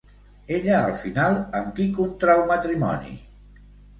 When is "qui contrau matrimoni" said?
1.79-3.13